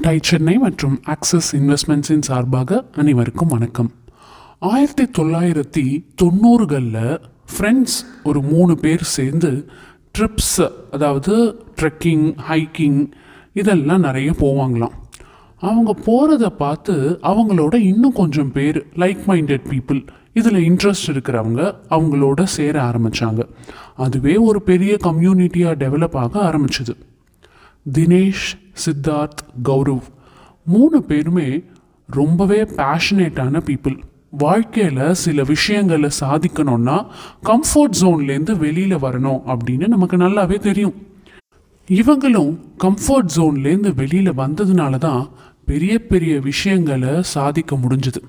Tie 0.00 0.18
Chennai 0.22 0.58
மற்றும் 0.58 1.00
access 1.06 1.48
இன்வெஸ்ட்மெண்ட்ஸின் 1.52 2.20
சார்பாக 2.20 2.84
அனைவருக்கும் 2.96 3.48
வணக்கம். 3.48 3.92
ஆயிரத்தி 4.58 5.22
தொள்ளாயிரத்தி 5.22 6.04
தொண்ணூறுகளில் 6.22 7.18
ஃப்ரெண்ட்ஸ் 7.52 7.96
ஒரு 8.24 8.42
மூணு 8.42 8.78
பேர் 8.78 9.02
சேர்ந்து 9.02 9.70
ட்ரிப்ஸ் 10.18 10.70
அதாவது 10.90 11.62
ட்ரெக்கிங் 11.80 12.36
ஹைக்கிங் 12.48 13.10
இதெல்லாம் 13.52 14.00
நிறைய 14.00 14.30
போவாங்களாம். 14.30 14.92
அவங்க 15.56 15.94
போகிறத 16.06 16.46
பார்த்து 16.46 17.18
அவங்களோட 17.22 17.74
இன்னும் 17.74 18.12
கொஞ்சம் 18.12 18.52
பேர் 18.52 18.86
லைக் 18.96 19.20
மைண்டட் 19.26 19.66
பீப்புள் 19.70 20.06
இதில் 20.32 20.70
இன்ட்ரெஸ்ட் 20.70 21.10
இருக்கிறவங்க 21.10 21.74
அவங்களோட 21.90 22.42
சேர 22.42 22.82
ஆரம்பித்தாங்க 22.82 23.40
அதுவே 23.96 24.36
ஒரு 24.36 24.62
பெரிய 24.62 24.96
கம்யூனிட்டியாக 25.04 25.74
டெவலப் 25.74 26.16
ஆக 26.16 26.50
ஆரம்பிச்சுது. 26.50 26.94
தினேஷ் 27.92 28.48
சித்தார்த் 28.84 29.42
கௌரவ் 29.64 30.06
மூணு 30.64 31.02
பேருமே 31.02 31.62
ரொம்பவே 32.08 32.60
பேஷனேட்டான 32.62 33.60
பீப்புள் 33.68 33.98
வாழ்க்கையில் 34.30 35.14
சில 35.14 35.42
விஷயங்களை 35.42 36.10
சாதிக்கணும்னா 36.20 37.06
கம்ஃபர்ட் 37.44 37.96
ஜோன்லேருந்து 38.00 38.56
வெளியில் 38.56 38.96
வரணும் 38.96 39.40
அப்படின்னு 39.54 39.86
நமக்கு 39.86 40.16
நல்லாவே 40.16 40.58
தெரியும். 40.58 40.96
இவங்களும் 41.88 42.50
கம்ஃபர்ட் 42.84 43.30
ஜோன்லேருந்து 43.36 43.94
வெளியில் 43.94 44.32
வந்ததுனால 44.32 44.98
தான் 44.98 45.28
பெரிய 45.64 46.06
பெரிய 46.06 46.40
விஷயங்களை 46.40 47.22
சாதிக்க 47.22 47.76
முடிஞ்சுது. 47.76 48.20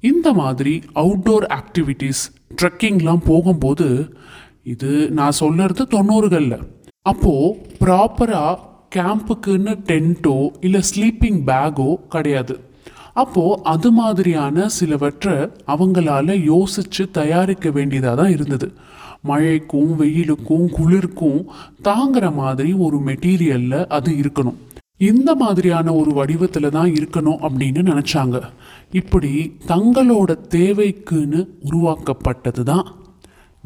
இந்த 0.00 0.32
மாதிரி 0.32 0.82
அவுட்டோர் 0.94 1.46
ஆக்டிவிட்டீஸ் 1.58 2.22
ட்ரெக்கிங்லாம் 2.62 3.24
போகும்போது 3.24 4.16
இது 4.62 5.10
நான் 5.10 5.38
சொல்கிறது 5.42 5.82
தொண்ணூறுகளில். 5.90 6.58
அப்போது 7.02 7.56
ப்ராப்பராக 7.80 8.56
கேம்புக்குன்னு 8.96 9.74
டென்ட்டோ 9.90 10.36
இல்லை 10.60 10.82
ஸ்லீப்பிங் 10.90 11.40
பேக்கோ 11.50 11.90
கிடையாது. 12.14 12.56
அப்போது 13.22 13.60
அது 13.72 13.90
மாதிரியான 13.98 14.66
சிலவற்றை 14.76 15.36
அவங்களால 15.74 16.34
யோசித்து 16.44 17.04
தயாரிக்க 17.18 17.70
வேண்டியதாக 17.76 18.16
தான் 18.20 18.34
இருந்தது. 18.36 18.68
மழைக்கும் 19.28 19.92
வெயிலுக்கும் 20.00 20.66
குளிர்க்கும் 20.76 21.40
தாங்குற 21.88 22.24
மாதிரி 22.40 22.72
ஒரு 22.86 22.98
மெட்டீரியலில் 23.06 23.86
அது 23.96 24.10
இருக்கணும். 24.22 24.58
இந்த 25.10 25.30
மாதிரியான 25.42 25.94
ஒரு 26.00 26.10
வடிவத்தில் 26.18 26.74
தான் 26.76 26.92
இருக்கணும் 26.98 27.40
அப்படின்னு 27.46 27.82
நினச்சாங்க. 27.90 28.36
இப்படி 29.00 29.32
தங்களோட 29.72 30.30
தேவைக்குன்னு 30.54 31.40
உருவாக்கப்பட்டது 31.68 32.64
தான். 32.72 32.86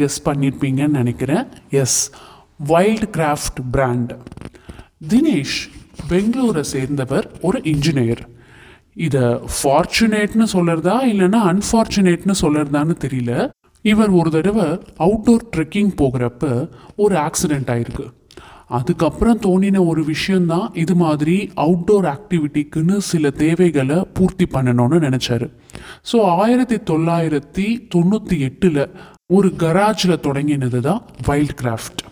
கெஸ் 0.00 0.24
பண்ணியிருப்பீங்கன்னு 0.26 0.98
நினைக்கிறேன். 1.00 1.44
Yes 1.82 2.00
wild 2.72 3.06
craft 3.16 3.60
brand 3.76 4.12
Dinesh 5.10 5.58
பெங்களூரை 6.10 6.62
சேர்ந்தவர் 6.72 7.26
ஒரு 7.46 7.58
இன்ஜினியர் 7.72 8.22
இதை 9.06 9.22
ஃபார்ச்சுனேட்னு 9.56 10.46
சொல்கிறதா 10.52 10.96
இல்லைன்னா 11.12 11.40
அன்ஃபார்ச்சுனேட்னு 11.50 12.34
சொல்கிறதான்னு 12.40 12.94
தெரியல. 13.04 13.32
இவர் 13.84 14.12
ஒரு 14.18 14.30
தடவை 14.30 14.66
அவுட்டோர் 15.06 15.48
ட்ரெக்கிங் 15.54 15.90
போகிறப்ப 16.00 16.68
ஒரு 16.96 17.14
ஆக்சிடெண்ட் 17.26 17.70
ஆயிருக்கு. 17.74 18.06
அதுக்கப்புறம் 18.78 19.40
தோணின 19.46 19.78
ஒரு 19.86 20.04
விஷயந்தான் 20.04 20.68
இது 20.82 20.94
மாதிரி 20.94 21.36
அவுட்டோர் 21.64 22.06
ஆக்டிவிட்டிக்குன்னு 22.14 22.96
சில 23.10 23.30
தேவைகளை 23.42 23.98
பூர்த்தி 24.12 24.46
பண்ணணும்னு 24.54 24.98
நினச்சாரு. 25.06 25.48
ஸோ 26.12 26.20
ஆயிரத்தி 26.42 26.78
தொள்ளாயிரத்தி 26.92 27.66
தொண்ணூற்றி 27.94 28.38
எட்டில் 28.48 28.82
ஒரு 29.26 29.50
கராஜில் 29.64 30.22
தொடங்கினது 30.28 30.80
தான் 30.80 31.02
வைல்ட் 31.26 31.56
கிராஃப்ட் 31.62 32.02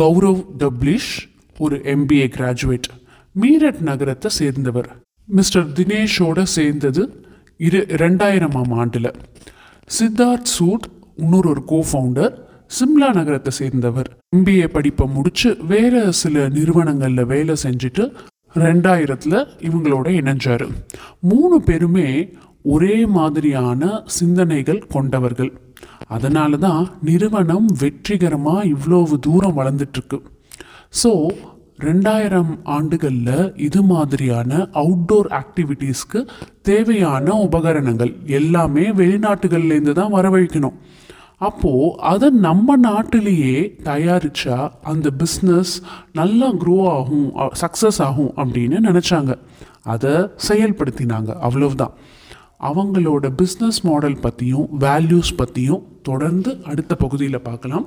கௌரவ் 0.00 0.40
டப்ளிஷ் 0.58 1.12
ஒரு 1.58 1.76
எம்பிஏ 1.84 2.26
கிராஜுவேட் 2.36 2.88
மீரட் 3.32 3.80
நகரத்தை 3.80 4.30
சேர்ந்தவர். 4.30 4.88
மிஸ்டர் 5.24 5.72
தினேஷோட 5.72 6.42
சேர்ந்தது 6.42 7.24
இரு 7.56 7.86
ரெண்டாயிரமாம் 7.88 8.74
ஆண்டில். 8.74 9.14
சித்தார்த் 9.98 10.52
சூட் 10.56 10.88
இன்னொரு 11.16 11.48
ஒரு 11.48 11.64
கோ 11.64 11.84
ஃபவுண்டர் 11.92 12.34
சிம்லா 12.78 13.08
நகரத்தை 13.14 13.52
சேர்ந்தவர் 13.52 14.16
எம்பிஏ 14.36 14.66
படிப்பை 14.66 15.06
முடிச்சு 15.06 15.56
வேற 15.68 16.12
சில 16.12 16.48
நிறுவனங்களில் 16.48 17.24
வேலை 17.24 17.54
செஞ்சுட்டு 17.62 18.12
ரெண்டாயிரத்தில் 18.54 19.46
இவங்களோட 19.58 20.08
இணைஞ்சார். 20.20 20.70
மூணு 21.20 21.62
பேருமே 21.62 22.32
ஒரே 22.62 23.06
மாதிரியான 23.06 24.02
சிந்தனைகள் 24.06 24.86
கொண்டவர்கள். 24.86 25.52
அதனால 26.06 26.56
தான் 26.56 26.88
நிறுவனம் 27.02 27.66
வெற்றிகரமாக 27.78 28.66
இவ்வளவு 28.66 29.18
தூரம் 29.18 29.56
வளர்ந்துட்டுருக்கு 29.56 30.20
ஸோ 30.92 31.10
ரெண்டாயிரம் 31.86 32.50
ஆண்டுகளில் 32.76 33.52
இது 33.66 33.80
மாதிரியான 33.90 34.56
அவுட்டோர் 34.82 35.28
ஆக்டிவிட்டீஸ்க்கு 35.40 36.20
தேவையான 36.68 37.36
உபகரணங்கள் 37.46 38.12
எல்லாமே 38.38 38.84
வெளிநாட்டுகள்லேருந்து 39.00 39.94
தான் 40.00 40.14
வரவழைக்கணும். 40.16 40.76
அப்போது 41.48 41.94
அதை 42.12 42.28
நம்ம 42.46 42.76
நாட்டிலேயே 42.88 43.54
தயாரித்தா 43.88 44.58
அந்த 44.92 45.10
பிஸ்னஸ் 45.22 45.72
நல்லா 46.20 46.48
க்ரோ 46.62 46.76
ஆகும் 46.98 47.28
சக்ஸஸ் 47.62 48.00
ஆகும் 48.08 48.32
அப்படின்னு 48.42 48.78
நினச்சாங்க. 48.88 49.34
அதை 49.94 50.14
செயல்படுத்தினாங்க 50.48 51.30
அவ்வளவுதான். 51.48 51.94
அவங்களோட 52.70 53.26
பிஸ்னஸ் 53.42 53.82
மாடல் 53.88 54.22
பற்றியும் 54.24 54.66
வேல்யூஸ் 54.86 55.36
பற்றியும் 55.42 55.84
தொடர்ந்து 56.08 56.50
அடுத்த 56.72 56.92
பகுதியில் 56.94 57.46
பார்க்கலாம். 57.50 57.86